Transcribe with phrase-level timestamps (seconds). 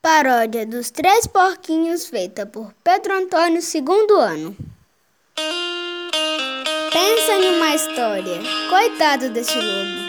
[0.00, 4.56] Paródia dos Três Porquinhos, feita por Pedro Antônio, segundo ano.
[6.92, 8.38] Pensa em uma história,
[8.70, 10.08] coitado desse lobo.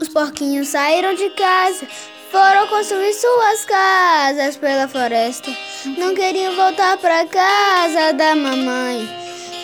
[0.00, 1.84] Os porquinhos saíram de casa,
[2.30, 5.50] foram construir suas casas pela floresta.
[5.98, 9.08] Não queriam voltar pra casa da mamãe.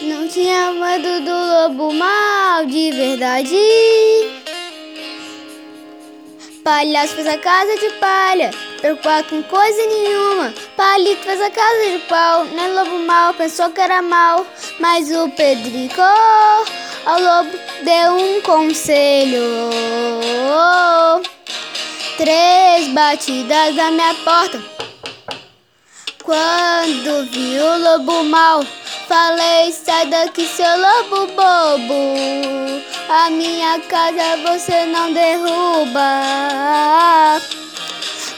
[0.03, 4.48] Não tinha medo do lobo mal de verdade.
[6.69, 10.53] Palhaço fez a casa de palha, preocupado com coisa nenhuma.
[10.77, 14.47] Palito fez a casa de pau, nem lobo mal, pensou que era mal.
[14.79, 16.03] Mas o Pedrico
[17.07, 19.41] ao lobo deu um conselho.
[22.19, 24.63] Três batidas na minha porta.
[26.23, 28.63] Quando vi o lobo mal,
[29.09, 32.83] falei: sai daqui, seu lobo bobo.
[33.09, 36.21] A minha casa você não derruba.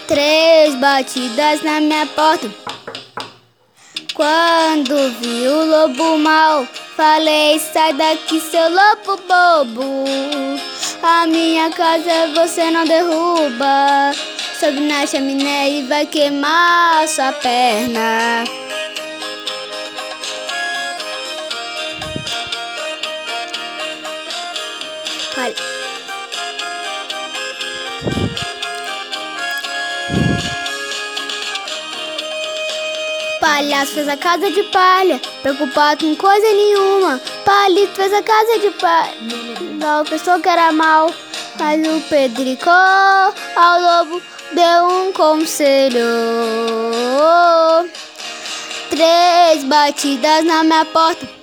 [0.06, 2.48] Três batidas na minha porta.
[4.14, 10.04] Quando vi o lobo mal, falei: sai daqui, seu lobo bobo.
[11.02, 14.12] A minha casa você não derruba.
[14.58, 18.44] Sobe na chaminé e vai queimar sua perna.
[25.36, 25.54] Olha.
[33.40, 37.20] Palhaço fez a casa de palha, preocupado com coisa nenhuma.
[37.44, 39.14] Palito fez a casa de palha,
[39.78, 41.12] não pensou que era mal.
[41.58, 46.00] Mas o Pedrico ao lobo deu um conselho.
[48.88, 51.39] Três batidas na minha porta.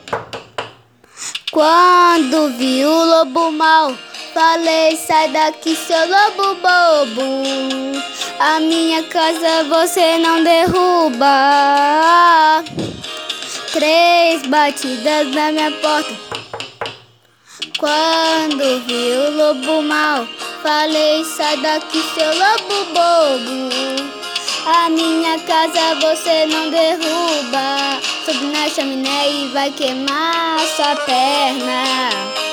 [1.57, 3.91] Quando vi o lobo mal,
[4.31, 7.41] falei: sai daqui, seu lobo bobo.
[8.39, 11.25] A minha casa você não derruba.
[13.73, 16.13] Três batidas na minha porta.
[17.79, 20.27] Quando vi o lobo mal,
[20.61, 24.26] falei: sai daqui, seu lobo bobo.
[24.69, 28.01] A minha casa você não derruba.
[28.25, 32.46] Sobe na chaminé e vai queimar sua perna.